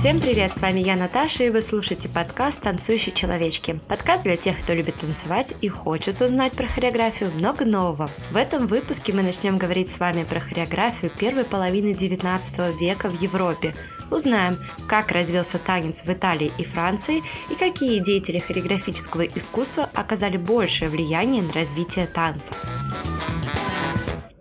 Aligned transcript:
Всем 0.00 0.18
привет, 0.18 0.56
с 0.56 0.62
вами 0.62 0.80
я, 0.80 0.96
Наташа, 0.96 1.44
и 1.44 1.50
вы 1.50 1.60
слушаете 1.60 2.08
подкаст 2.08 2.62
«Танцующие 2.62 3.14
человечки». 3.14 3.78
Подкаст 3.86 4.22
для 4.22 4.38
тех, 4.38 4.58
кто 4.58 4.72
любит 4.72 4.94
танцевать 4.94 5.54
и 5.60 5.68
хочет 5.68 6.22
узнать 6.22 6.54
про 6.54 6.66
хореографию 6.66 7.30
много 7.32 7.66
нового. 7.66 8.08
В 8.30 8.36
этом 8.38 8.66
выпуске 8.66 9.12
мы 9.12 9.22
начнем 9.22 9.58
говорить 9.58 9.90
с 9.90 10.00
вами 10.00 10.24
про 10.24 10.40
хореографию 10.40 11.10
первой 11.10 11.44
половины 11.44 11.92
19 11.92 12.80
века 12.80 13.10
в 13.10 13.20
Европе. 13.20 13.74
Узнаем, 14.10 14.56
как 14.88 15.12
развился 15.12 15.58
танец 15.58 16.02
в 16.02 16.10
Италии 16.10 16.50
и 16.56 16.64
Франции 16.64 17.22
и 17.50 17.54
какие 17.54 17.98
деятели 17.98 18.38
хореографического 18.38 19.26
искусства 19.26 19.90
оказали 19.92 20.38
большее 20.38 20.88
влияние 20.88 21.42
на 21.42 21.52
развитие 21.52 22.06
танца. 22.06 22.54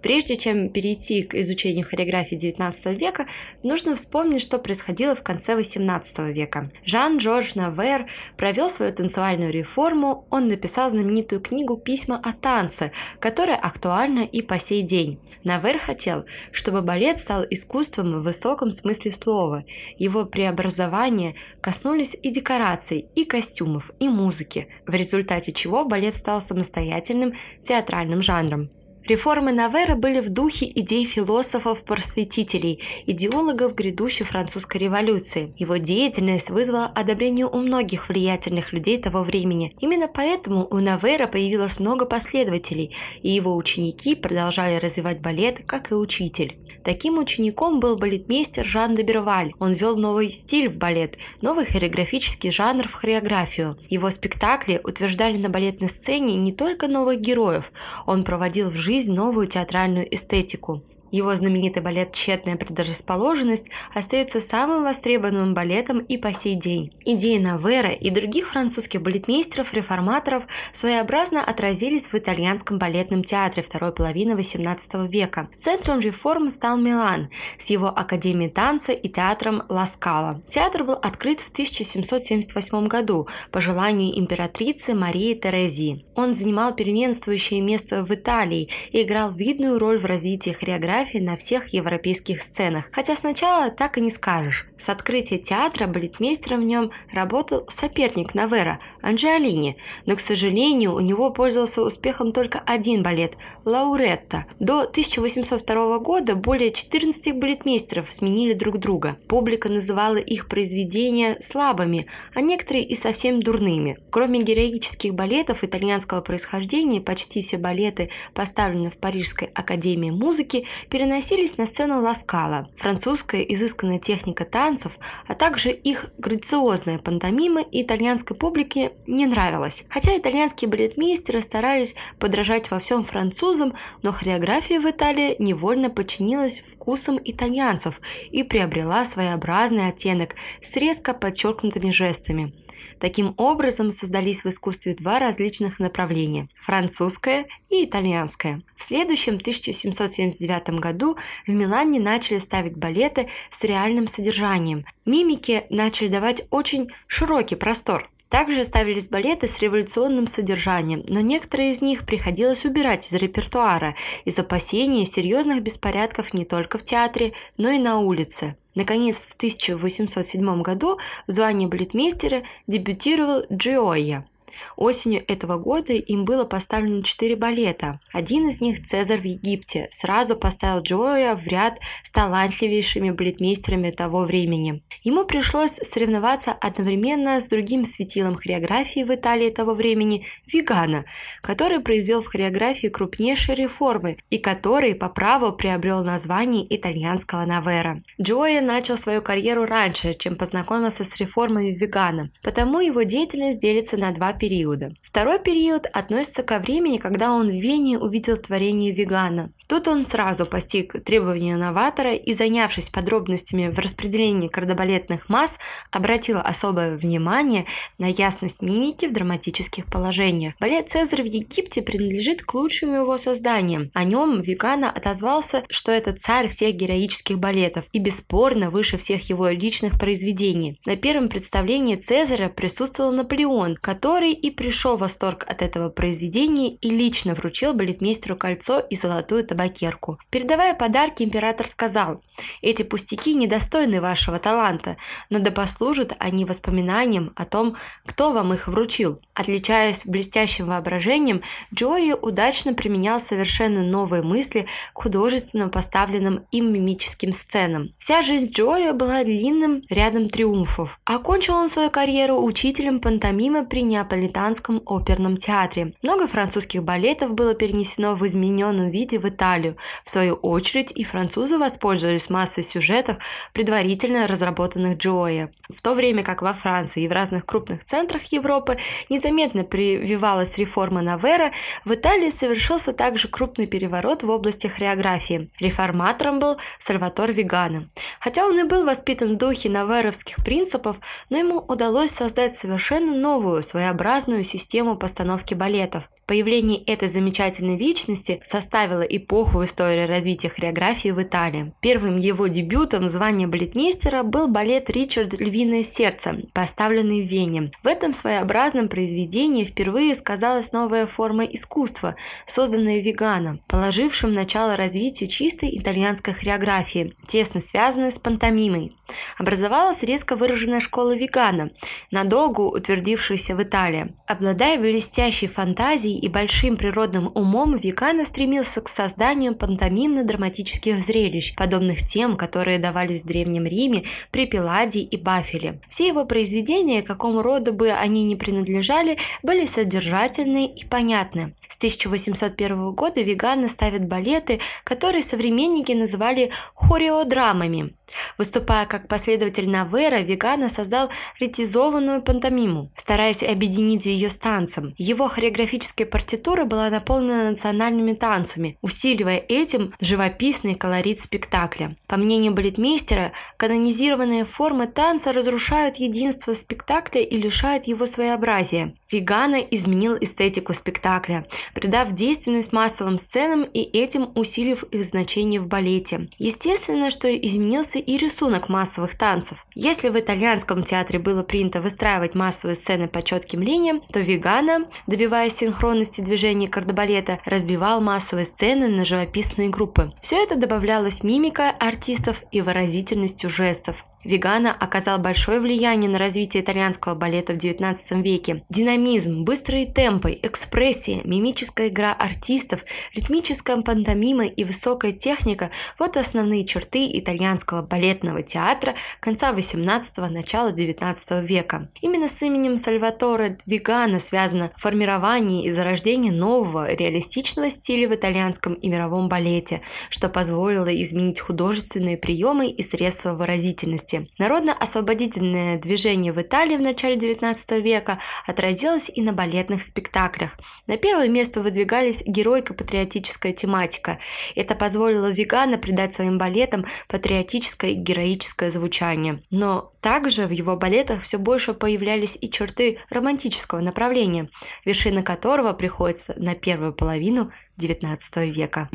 Прежде 0.02 0.38
чем 0.38 0.70
перейти 0.70 1.24
к 1.24 1.36
изучению 1.36 1.86
хореографии 1.86 2.38
XIX 2.38 2.96
века, 2.96 3.28
нужно 3.64 3.96
вспомнить, 3.96 4.42
что 4.42 4.58
происходило 4.58 5.14
в 5.14 5.24
конце 5.24 5.60
XVIII 5.60 6.32
века. 6.32 6.72
Жан-Жорж 6.86 7.56
Навер 7.56 8.08
провел 8.38 8.70
свою 8.70 8.94
танцевальную 8.94 9.52
реформу, 9.52 10.26
он 10.30 10.48
написал 10.48 10.90
знаменитую 10.90 11.42
книгу 11.42 11.76
«Письма 11.76 12.20
о 12.24 12.32
танце», 12.32 12.92
которая 13.20 13.58
актуальна 13.58 14.20
и 14.20 14.42
по 14.42 14.58
сей 14.58 14.84
день. 14.84 15.20
Навер 15.44 15.80
хотел, 15.80 16.26
чтобы 16.52 16.82
балет 16.82 17.20
стал 17.20 17.46
искусством 17.50 18.20
в 18.20 18.24
высоком 18.24 18.72
смысле 18.72 19.12
слова. 19.12 19.66
Его 19.98 20.26
преобразования 20.26 21.36
коснулись 21.62 22.18
и 22.22 22.32
декораций, 22.32 23.08
и 23.16 23.26
костюмов, 23.26 23.92
и 24.00 24.08
музыки, 24.08 24.68
в 24.86 24.94
результате 24.94 25.52
чего 25.52 25.84
балет 25.84 26.16
стал 26.16 26.40
самостоятельным 26.40 27.34
театральным 27.64 28.22
жанром. 28.22 28.70
Реформы 29.08 29.52
Навера 29.52 29.96
были 29.96 30.20
в 30.20 30.30
духе 30.30 30.68
идей 30.68 31.04
философов-просветителей, 31.06 32.84
идеологов 33.08 33.74
грядущей 33.74 34.24
французской 34.26 34.78
революции. 34.78 35.54
Его 35.58 35.78
деятельность 35.78 36.52
вызвала 36.52 36.86
одобрение 36.86 37.48
у 37.48 37.58
многих 37.58 38.10
влиятельных 38.10 38.72
людей 38.72 38.98
того 38.98 39.24
времени. 39.24 39.72
Именно 39.80 40.08
поэтому 40.08 40.68
у 40.70 40.80
Навера 40.80 41.26
появилось 41.26 41.80
много 41.80 42.06
последователей, 42.06 42.96
и 43.24 43.30
его 43.30 43.56
ученики 43.56 44.14
продолжали 44.14 44.78
развивать 44.78 45.22
балет, 45.22 45.64
как 45.66 45.92
и 45.92 45.96
учитель. 45.96 46.58
Таким 46.84 47.18
учеником 47.18 47.80
был 47.80 47.98
балетмейстер 47.98 48.66
Жан 48.66 48.96
де 48.96 49.04
Берваль. 49.04 49.54
Он 49.60 49.74
ввел 49.74 49.98
новый 49.98 50.30
стиль 50.30 50.70
в 50.70 50.78
балет, 50.78 51.18
новый 51.42 51.66
хореографический 51.66 52.52
жанр 52.52 52.88
в 52.88 52.94
хореографию. 52.94 53.78
Его 53.90 54.10
спектакли 54.12 54.80
утверждали 54.84 55.38
на 55.38 55.50
балетной 55.50 55.90
сцене 55.90 56.36
не 56.36 56.52
только 56.52 56.88
новых 56.88 57.20
героев, 57.20 57.72
он 58.06 58.24
проводил 58.24 58.70
в 58.70 58.76
жизнь 58.76 58.89
жизнь 58.90 59.14
новую 59.14 59.46
театральную 59.46 60.08
эстетику. 60.16 60.82
Его 61.12 61.34
знаменитый 61.34 61.82
балет 61.82 62.12
«Тщетная 62.12 62.56
предрасположенность» 62.56 63.70
остается 63.94 64.40
самым 64.40 64.84
востребованным 64.84 65.54
балетом 65.54 66.00
и 66.00 66.18
по 66.18 66.34
сей 66.34 66.56
день. 66.56 66.94
Идеи 67.04 67.38
Навера 67.38 67.92
и 67.92 68.10
других 68.12 68.50
французских 68.50 69.02
балетмейстеров-реформаторов 69.02 70.46
своеобразно 70.72 71.44
отразились 71.44 72.08
в 72.08 72.16
итальянском 72.16 72.78
балетном 72.78 73.24
театре 73.24 73.64
второй 73.64 73.92
половины 73.92 74.34
XVIII 74.34 75.08
века. 75.08 75.50
Центром 75.58 76.00
реформ 76.00 76.50
стал 76.50 76.78
Милан 76.78 77.30
с 77.58 77.70
его 77.72 77.88
Академией 77.88 78.52
танца 78.52 78.92
и 78.92 79.10
театром 79.10 79.64
Ласкала. 79.68 80.42
Театр 80.48 80.84
был 80.84 80.94
открыт 80.94 81.40
в 81.40 81.50
1778 81.50 82.86
году 82.86 83.28
по 83.52 83.62
желанию 83.62 84.18
императрицы 84.20 84.94
Марии 84.94 85.34
Терезии. 85.34 86.06
Он 86.16 86.34
занимал 86.34 86.76
первенствующее 86.76 87.62
место 87.62 88.04
в 88.04 88.14
Италии 88.14 88.70
и 88.92 89.02
играл 89.02 89.32
видную 89.32 89.80
роль 89.80 89.98
в 89.98 90.06
развитии 90.06 90.52
хореографии 90.52 90.99
фотографии 91.00 91.20
на 91.20 91.36
всех 91.36 91.68
европейских 91.74 92.42
сценах. 92.42 92.90
Хотя 92.92 93.16
сначала 93.16 93.70
так 93.70 93.98
и 93.98 94.02
не 94.02 94.10
скажешь. 94.10 94.68
С 94.78 94.90
открытия 94.90 95.38
театра 95.38 95.88
балетмейстером 95.88 96.62
в 96.62 96.66
нем 96.66 96.92
работал 97.12 97.66
соперник 97.70 98.36
Навера– 98.36 98.80
Анджиолини, 99.02 99.78
но, 100.06 100.16
к 100.16 100.20
сожалению, 100.20 100.96
у 100.96 101.00
него 101.00 101.32
пользовался 101.32 101.82
успехом 101.82 102.32
только 102.32 102.60
один 102.66 103.04
балет– 103.04 103.38
Лауретта. 103.66 104.46
До 104.60 104.82
1802 104.82 106.00
года 106.00 106.36
более 106.36 106.72
14 106.72 107.36
балетмейстеров 107.36 108.12
сменили 108.12 108.54
друг 108.54 108.78
друга. 108.78 109.18
Публика 109.28 109.70
называла 109.70 110.18
их 110.18 110.48
произведения 110.48 111.38
слабыми, 111.40 112.08
а 112.36 112.42
некоторые 112.42 112.84
и 112.84 112.96
совсем 112.96 113.40
дурными. 113.40 113.98
Кроме 114.10 114.42
героических 114.42 115.14
балетов 115.14 115.64
итальянского 115.64 116.22
происхождения, 116.22 117.02
почти 117.02 117.42
все 117.42 117.58
балеты, 117.58 118.10
поставленные 118.34 118.90
в 118.90 118.98
Парижской 118.98 119.50
академии 119.54 120.12
музыки, 120.12 120.66
переносились 120.90 121.58
на 121.58 121.66
сцену 121.66 122.02
Ласкала. 122.02 122.70
Французская 122.76 123.42
изысканная 123.44 124.00
техника 124.00 124.46
танцев, 124.46 124.98
а 125.28 125.36
также 125.36 125.72
их 125.72 126.08
грациозная 126.18 127.00
пантомима 127.00 127.62
итальянской 127.72 128.36
публике 128.36 128.94
не 129.08 129.26
нравилась. 129.26 129.86
Хотя 129.90 130.18
итальянские 130.18 130.70
балетмейстеры 130.70 131.42
старались 131.42 131.96
подражать 132.20 132.72
во 132.72 132.80
всем 132.80 133.04
французам, 133.04 133.74
но 134.02 134.12
хореография 134.12 134.80
в 134.80 134.90
Италии 134.90 135.36
невольно 135.40 135.90
подчинилась 135.90 136.60
вкусам 136.60 137.20
итальянцев 137.24 138.02
и 138.32 138.44
приобрела 138.44 139.06
своеобразный 139.06 139.88
оттенок 139.88 140.36
с 140.62 140.76
резко 140.76 141.14
подчеркнутыми 141.14 141.92
жестами. 141.92 142.54
Таким 143.00 143.34
образом 143.38 143.92
создались 143.92 144.44
в 144.44 144.50
искусстве 144.50 144.94
два 144.94 145.20
различных 145.20 145.80
направления– 145.80 146.50
французское 146.56 147.48
и 147.70 147.86
итальянское. 147.86 148.62
В 148.76 148.84
следующем 148.84 149.36
1779 149.36 150.80
году 150.80 151.18
в 151.48 151.52
Милане 151.52 152.00
начали 152.00 152.40
ставить 152.40 152.76
балеты 152.76 153.28
с 153.50 153.64
реальным 153.64 154.08
содержанием. 154.08 154.86
Мимики 155.06 155.64
начали 155.70 156.10
давать 156.10 156.46
очень 156.50 156.90
широкий 157.08 157.56
простор. 157.56 158.10
Также 158.30 158.64
ставились 158.64 159.08
балеты 159.08 159.48
с 159.48 159.60
революционным 159.60 160.28
содержанием, 160.28 161.04
но 161.08 161.20
некоторые 161.20 161.72
из 161.72 161.82
них 161.82 162.06
приходилось 162.06 162.64
убирать 162.64 163.08
из 163.08 163.14
репертуара 163.16 163.96
из 164.24 164.38
опасения 164.38 165.06
серьезных 165.06 165.64
беспорядков 165.64 166.36
не 166.36 166.46
только 166.46 166.78
в 166.78 166.86
театре, 166.86 167.34
но 167.58 167.72
и 167.72 167.80
на 167.80 167.98
улице. 167.98 168.56
Наконец, 168.76 169.26
в 169.26 169.34
1807 169.34 170.62
году 170.62 171.00
в 171.26 171.32
звании 171.32 171.66
балетмейстера 171.66 172.44
дебютировал 172.68 173.46
Джиоя. 173.52 174.29
Осенью 174.76 175.24
этого 175.28 175.58
года 175.58 175.94
им 175.94 176.26
было 176.26 176.46
поставлено 176.46 177.04
четыре 177.04 177.36
балета. 177.36 178.00
Один 178.12 178.50
из 178.50 178.62
них 178.62 178.86
«Цезарь 178.86 179.20
в 179.20 179.26
Египте» 179.26 179.88
сразу 179.92 180.36
поставил 180.36 180.82
Джоя 180.82 181.36
в 181.36 181.48
ряд 181.48 181.80
с 182.04 182.12
талантливейшими 182.12 183.12
балетмейстерами 183.12 183.92
того 183.92 184.24
времени. 184.24 184.82
Ему 185.04 185.26
пришлось 185.26 185.72
соревноваться 185.72 186.52
одновременно 186.52 187.40
с 187.40 187.48
другим 187.48 187.86
светилом 187.86 188.36
хореографии 188.36 189.04
в 189.04 189.14
Италии 189.14 189.50
того 189.50 189.74
времени– 189.74 190.26
Вигана, 190.52 191.06
который 191.42 191.80
произвел 191.80 192.22
в 192.22 192.28
хореографии 192.28 192.88
крупнейшие 192.88 193.56
реформы 193.56 194.18
и 194.30 194.38
который 194.38 194.96
по 194.96 195.10
праву 195.10 195.52
приобрел 195.52 196.04
название 196.04 196.66
итальянского 196.76 197.46
Навера. 197.46 198.02
Джоя 198.22 198.62
начал 198.62 198.98
свою 198.98 199.22
карьеру 199.22 199.66
раньше, 199.66 200.14
чем 200.14 200.36
познакомился 200.36 201.04
с 201.04 201.18
реформами 201.18 201.72
Вигана, 201.72 202.32
потому 202.42 202.80
его 202.80 203.04
деятельность 203.04 203.60
делится 203.60 203.98
на 203.98 204.12
два 204.12 204.34
периода 204.34 204.49
периода. 204.50 204.92
Второй 205.04 205.40
период 205.40 205.86
относится 205.94 206.42
ко 206.44 206.60
времени, 206.60 206.98
когда 206.98 207.32
он 207.34 207.48
в 207.48 207.54
Вене 207.54 208.00
увидел 208.00 208.38
творение 208.38 208.92
вегана. 208.92 209.52
Тут 209.68 209.88
он 209.88 210.04
сразу 210.06 210.48
постиг 210.48 211.04
требования 211.04 211.56
новатора 211.56 212.16
и, 212.16 212.34
занявшись 212.34 212.90
подробностями 212.90 213.68
в 213.68 213.78
распределении 213.78 214.48
кардебалетных 214.48 215.30
масс, 215.30 215.60
обратил 215.92 216.40
особое 216.44 216.98
внимание 216.98 217.66
на 218.00 218.08
ясность 218.08 218.64
мимики 218.64 219.06
в 219.06 219.14
драматических 219.14 219.86
положениях. 219.86 220.56
Балет 220.60 220.90
«Цезарь 220.90 221.22
в 221.22 221.26
Египте» 221.26 221.84
принадлежит 221.84 222.42
к 222.42 222.56
лучшим 222.56 222.96
его 222.96 223.18
созданиям. 223.20 223.92
О 223.94 224.04
нем 224.04 224.42
Вегана 224.42 224.90
отозвался, 224.90 225.64
что 225.70 225.92
это 225.92 226.14
царь 226.14 226.48
всех 226.48 226.76
героических 226.76 227.38
балетов 227.38 227.86
и 227.92 228.00
бесспорно 228.00 228.72
выше 228.72 228.98
всех 228.98 229.30
его 229.30 229.50
личных 229.50 230.00
произведений. 230.00 230.80
На 230.88 230.96
первом 230.96 231.30
представлении 231.30 231.96
Цезаря 231.96 232.50
присутствовал 232.50 233.12
Наполеон, 233.12 233.76
который 233.76 234.39
и 234.40 234.52
пришел 234.52 234.98
в 234.98 235.02
восторг 235.02 235.46
от 235.48 235.62
этого 235.62 235.90
произведения 235.90 236.72
и 236.72 236.90
лично 236.90 237.34
вручил 237.34 237.74
балетмейстеру 237.74 238.36
кольцо 238.36 238.80
и 238.80 238.96
золотую 238.96 239.44
табакерку. 239.44 240.20
Передавая 240.30 240.74
подарки, 240.74 241.24
император 241.24 241.68
сказал, 241.68 242.22
«Эти 242.62 242.84
пустяки 242.84 243.34
недостойны 243.34 244.02
вашего 244.02 244.40
таланта, 244.40 244.98
но 245.30 245.40
да 245.40 245.52
послужат 245.52 246.14
они 246.20 246.46
воспоминанием 246.46 247.32
о 247.36 247.46
том, 247.46 247.76
кто 248.06 248.32
вам 248.32 248.54
их 248.54 248.68
вручил». 248.68 249.20
Отличаясь 249.34 250.06
блестящим 250.06 250.68
воображением, 250.68 251.42
Джои 251.74 252.12
удачно 252.12 252.74
применял 252.74 253.22
совершенно 253.22 253.84
новые 253.84 254.22
мысли 254.22 254.68
к 254.94 255.02
художественно 255.02 255.70
поставленным 255.70 256.46
им 256.52 256.74
мимическим 256.74 257.32
сценам. 257.32 257.90
Вся 257.98 258.22
жизнь 258.22 258.52
Джоя 258.52 258.92
была 258.92 259.24
длинным 259.24 259.84
рядом 259.90 260.28
триумфов. 260.28 261.00
Окончил 261.06 261.56
он 261.56 261.70
свою 261.70 261.90
карьеру 261.90 262.44
учителем 262.44 263.00
пантомимы 263.00 263.66
при 263.66 263.82
Неаполитанском 263.84 264.82
оперном 264.86 265.38
театре. 265.38 265.94
Много 266.02 266.28
французских 266.28 266.84
балетов 266.84 267.34
было 267.34 267.54
перенесено 267.54 268.16
в 268.16 268.26
измененном 268.28 268.90
виде 268.90 269.20
в 269.20 269.28
Италию. 269.28 269.78
В 270.04 270.10
свою 270.10 270.36
очередь 270.36 270.92
и 270.92 271.04
французы 271.04 271.58
воспользовались 271.58 272.29
массой 272.30 272.64
сюжетов, 272.64 273.18
предварительно 273.54 274.28
разработанных 274.28 274.98
Джоя. 274.98 275.52
В 275.70 275.82
то 275.82 275.94
время 275.94 276.24
как 276.24 276.42
во 276.42 276.54
Франции 276.54 277.04
и 277.04 277.08
в 277.08 277.12
разных 277.12 277.46
крупных 277.46 277.84
центрах 277.84 278.24
Европы 278.32 278.78
незаметно 279.10 279.64
прививалась 279.64 280.58
реформа 280.58 281.02
Навера, 281.02 281.52
в 281.86 281.94
Италии 281.94 282.30
совершился 282.30 282.94
также 282.94 283.28
крупный 283.28 283.68
переворот 283.68 284.24
в 284.24 284.30
области 284.30 284.68
хореографии. 284.68 285.50
Реформатором 285.60 286.40
был 286.40 286.58
Сальватор 286.78 287.32
Вигано. 287.32 287.90
Хотя 288.20 288.46
он 288.46 288.60
и 288.60 288.64
был 288.64 288.86
воспитан 288.86 289.36
в 289.36 289.38
духе 289.38 289.70
наверовских 289.70 290.38
принципов, 290.44 290.98
но 291.30 291.38
ему 291.38 291.58
удалось 291.58 292.12
создать 292.12 292.58
совершенно 292.58 293.16
новую, 293.16 293.64
своеобразную 293.64 294.44
систему 294.44 294.98
постановки 294.98 295.54
балетов. 295.54 296.10
Появление 296.30 296.84
этой 296.84 297.08
замечательной 297.08 297.76
личности 297.76 298.40
составило 298.44 299.02
эпоху 299.02 299.58
в 299.58 299.64
истории 299.64 300.06
развития 300.06 300.50
хореографии 300.50 301.10
в 301.10 301.20
Италии. 301.20 301.74
Первым 301.82 302.18
его 302.18 302.46
дебютом 302.46 303.06
в 303.06 303.08
звании 303.08 303.48
балетмейстера 303.48 304.22
был 304.22 304.48
балет 304.48 304.92
«Ричард. 304.92 305.34
Львиное 305.34 305.82
сердце», 305.82 306.36
поставленный 306.54 307.24
в 307.24 307.26
Вене. 307.26 307.72
В 307.82 307.88
этом 307.88 308.14
своеобразном 308.14 308.90
произведении 308.90 309.66
впервые 309.66 310.14
сказалась 310.14 310.72
новая 310.72 311.08
форма 311.08 311.46
искусства, 311.46 312.16
созданная 312.46 313.02
Веганом, 313.02 313.60
положившим 313.68 314.32
начало 314.32 314.76
развитию 314.76 315.32
чистой 315.32 315.76
итальянской 315.80 316.36
хореографии, 316.36 317.12
тесно 317.26 317.60
связанной 317.60 318.12
с 318.12 318.20
пантомимой. 318.20 318.94
Образовалась 319.38 320.04
резко 320.04 320.36
выраженная 320.36 320.80
школа 320.80 321.16
Вегана, 321.16 321.70
надолго 322.12 322.62
утвердившаяся 322.62 323.56
в 323.56 323.64
Италии. 323.64 324.14
Обладая 324.28 324.80
блестящей 324.80 325.48
фантазией 325.48 326.20
и 326.20 326.28
большим 326.28 326.78
природным 326.78 327.32
умом, 327.34 327.76
Вегана 327.76 328.26
стремился 328.26 328.82
к 328.82 328.90
созданию 328.90 329.54
пантомимно-драматических 329.54 331.00
зрелищ, 331.00 331.56
подобных 331.56 332.06
тем, 332.08 332.36
которые 332.36 332.80
давались 332.80 333.24
в 333.24 333.28
Древнем 333.28 333.66
Риме 333.66 334.04
при 334.32 334.46
Пиладе 334.46 335.00
и 335.02 335.18
Бафеле. 335.18 335.82
Все 335.90 336.08
его 336.08 336.26
произведения, 336.26 337.02
какому 337.02 337.42
роду 337.42 337.74
бы 337.74 337.92
они 337.92 338.24
ни 338.24 338.36
принадлежали, 338.36 339.18
были 339.44 339.66
содержательны 339.66 340.68
и 340.68 340.86
понятны. 340.86 341.54
С 341.68 341.76
1801 341.76 342.92
года 342.92 343.22
Вегана 343.22 343.68
ставит 343.68 344.08
балеты, 344.08 344.60
которые 344.84 345.22
современники 345.22 345.92
называли 345.92 346.52
хореодрамами. 346.74 347.94
Выступая 348.38 348.86
как 348.86 348.99
последователь 349.08 349.70
Навера, 349.70 350.22
Вегана 350.22 350.70
создал 350.70 351.10
ретизованную 351.40 352.22
пантомиму, 352.22 352.92
стараясь 352.96 353.44
объединить 353.44 354.06
ее 354.06 354.30
с 354.30 354.38
танцем. 354.38 354.94
Его 354.98 355.28
хореографическая 355.28 356.06
партитура 356.06 356.66
была 356.66 356.90
наполнена 356.90 357.52
национальными 357.52 358.14
танцами, 358.14 358.78
усиливая 358.82 359.38
этим 359.38 359.94
живописный 360.02 360.76
колорит 360.76 361.20
спектакля. 361.20 361.96
По 362.08 362.18
мнению 362.18 362.54
балетмейстера, 362.54 363.32
канонизированные 363.58 364.46
формы 364.46 364.88
танца 364.88 365.32
разрушают 365.32 365.96
единство 365.98 366.54
спектакля 366.54 367.22
и 367.22 367.38
лишают 367.38 367.86
его 367.86 368.06
своеобразия. 368.06 368.94
Вегана 369.12 369.56
изменил 369.56 370.18
эстетику 370.20 370.74
спектакля, 370.74 371.48
придав 371.74 372.12
действенность 372.12 372.74
массовым 372.74 373.18
сценам 373.18 373.64
и 373.64 373.82
этим 373.82 374.32
усилив 374.36 374.84
их 374.84 375.04
значение 375.04 375.60
в 375.60 375.68
балете. 375.68 376.30
Естественно, 376.38 377.10
что 377.10 377.28
изменился 377.36 378.00
и 378.00 378.18
рисунок 378.18 378.70
массовых 378.90 379.16
танцев. 379.16 379.68
Если 379.76 380.10
в 380.10 380.20
итальянском 380.20 380.84
театре 380.84 381.20
было 381.20 381.44
принято 381.44 381.80
выстраивать 381.80 382.34
массовые 382.34 382.76
сцены 382.76 383.08
по 383.08 383.22
четким 383.22 383.62
линиям, 383.62 384.02
то 384.12 384.20
Вегана, 384.20 384.86
добиваясь 385.06 385.58
синхронности 385.58 386.22
движений 386.22 386.68
кардебалета, 386.68 387.38
разбивал 387.46 388.02
массовые 388.02 388.46
сцены 388.46 388.88
на 388.88 389.06
живописные 389.06 389.70
группы. 389.70 390.12
Все 390.22 390.42
это 390.42 390.56
добавлялось 390.56 391.24
мимикой 391.24 391.70
артистов 391.70 392.42
и 392.52 392.62
выразительностью 392.62 393.50
жестов. 393.50 394.06
Вегана 394.24 394.76
оказал 394.78 395.18
большое 395.18 395.60
влияние 395.60 396.10
на 396.10 396.18
развитие 396.18 396.62
итальянского 396.62 397.16
балета 397.16 397.54
в 397.54 397.58
XIX 397.58 398.22
веке. 398.22 398.64
Динамизм, 398.70 399.44
быстрые 399.44 399.86
темпы, 399.86 400.38
экспрессия, 400.42 401.22
мимическая 401.24 401.88
игра 401.88 402.12
артистов, 402.14 402.84
ритмическая 403.16 403.78
пантомима 403.82 404.46
и 404.46 404.64
высокая 404.66 405.14
техника– 405.14 405.72
вот 406.00 406.18
основные 406.18 406.66
черты 406.66 407.08
итальянского 407.14 407.82
балетного 407.82 408.44
театра 408.44 408.79
конца 409.20 409.52
XVIII– 409.52 410.30
начала 410.30 410.72
XIX 410.72 411.46
века. 411.46 411.90
Именно 412.02 412.28
с 412.28 412.42
именем 412.42 412.78
Сальваторе 412.78 413.58
Вегана 413.66 414.20
связано 414.20 414.72
формирование 414.78 415.66
и 415.66 415.72
зарождение 415.72 416.32
нового 416.32 416.92
реалистичного 416.94 417.70
стиля 417.70 418.10
в 418.10 418.16
итальянском 418.16 418.74
и 418.74 418.90
мировом 418.90 419.30
балете, 419.30 419.82
что 420.10 420.30
позволило 420.30 420.90
изменить 421.04 421.40
художественные 421.40 422.18
приемы 422.18 422.68
и 422.68 422.82
средства 422.84 423.34
выразительности. 423.34 424.28
Народно-освободительное 424.38 425.78
движение 425.78 426.34
в 426.34 426.42
Италии 426.42 426.78
в 426.78 426.82
начале 426.82 427.16
XIX 427.16 427.82
века 427.82 428.20
отразилось 428.46 429.12
и 429.14 429.22
на 429.22 429.34
балетных 429.34 429.84
спектаклях. 429.84 430.58
На 430.88 430.98
первое 430.98 431.28
место 431.28 431.62
выдвигались 431.62 432.24
геройко-патриотическая 432.26 433.54
тематика. 433.54 434.20
Это 434.56 434.76
позволило 434.76 435.32
Вегана 435.32 435.78
придать 435.78 436.14
своим 436.14 436.38
балетам 436.38 436.86
патриотическое 437.08 437.92
и 437.92 437.96
героическое 437.96 438.69
звучание. 438.70 439.44
Но 439.52 439.94
также 440.02 440.48
в 440.48 440.52
его 440.52 440.76
балетах 440.76 441.22
все 441.22 441.38
больше 441.38 441.74
появлялись 441.74 442.38
и 442.40 442.50
черты 442.50 443.00
романтического 443.10 443.80
направления, 443.80 444.50
вершина 444.86 445.24
которого 445.24 445.74
приходится 445.74 446.34
на 446.38 446.56
первую 446.56 446.94
половину 446.94 447.52
XIX 447.78 448.50
века. 448.50 448.90